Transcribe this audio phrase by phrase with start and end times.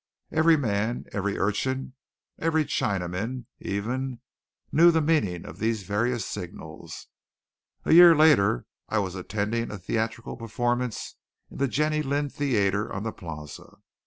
[0.31, 1.93] Every man, every urchin,
[2.39, 4.19] every Chinaman, even,
[4.71, 7.05] knew the meaning of these various signals.
[7.85, 11.17] A year later, I was attending a theatrical performance
[11.51, 13.73] in the Jenny Lind Theatre on the Plaza.